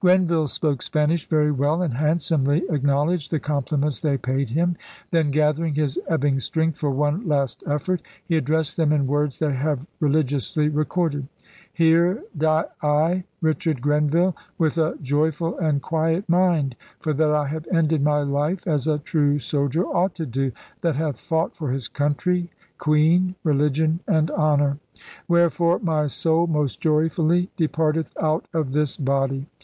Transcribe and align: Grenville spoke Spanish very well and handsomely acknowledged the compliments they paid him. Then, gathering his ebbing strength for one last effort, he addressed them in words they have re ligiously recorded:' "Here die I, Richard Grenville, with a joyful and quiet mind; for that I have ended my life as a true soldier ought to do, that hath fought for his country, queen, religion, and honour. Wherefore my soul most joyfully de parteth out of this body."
Grenville 0.00 0.48
spoke 0.48 0.80
Spanish 0.82 1.26
very 1.28 1.52
well 1.52 1.82
and 1.82 1.94
handsomely 1.94 2.62
acknowledged 2.70 3.30
the 3.30 3.38
compliments 3.38 4.00
they 4.00 4.16
paid 4.16 4.50
him. 4.50 4.74
Then, 5.10 5.30
gathering 5.30 5.74
his 5.74 5.98
ebbing 6.08 6.40
strength 6.40 6.78
for 6.78 6.90
one 6.90 7.28
last 7.28 7.62
effort, 7.66 8.00
he 8.24 8.36
addressed 8.36 8.76
them 8.76 8.92
in 8.92 9.06
words 9.06 9.38
they 9.38 9.52
have 9.52 9.86
re 10.00 10.10
ligiously 10.10 10.70
recorded:' 10.74 11.28
"Here 11.82 12.24
die 12.36 12.64
I, 12.82 13.24
Richard 13.42 13.82
Grenville, 13.82 14.34
with 14.58 14.78
a 14.78 14.94
joyful 15.02 15.56
and 15.58 15.82
quiet 15.82 16.26
mind; 16.28 16.76
for 16.98 17.12
that 17.12 17.30
I 17.30 17.46
have 17.48 17.68
ended 17.72 18.02
my 18.02 18.22
life 18.22 18.66
as 18.66 18.88
a 18.88 18.98
true 18.98 19.38
soldier 19.38 19.84
ought 19.84 20.14
to 20.16 20.26
do, 20.26 20.50
that 20.80 20.96
hath 20.96 21.20
fought 21.20 21.54
for 21.54 21.70
his 21.70 21.88
country, 21.88 22.50
queen, 22.78 23.34
religion, 23.44 24.00
and 24.08 24.30
honour. 24.30 24.78
Wherefore 25.28 25.78
my 25.78 26.06
soul 26.06 26.46
most 26.46 26.80
joyfully 26.80 27.50
de 27.58 27.68
parteth 27.68 28.10
out 28.20 28.46
of 28.54 28.72
this 28.72 28.96
body." 28.96 29.46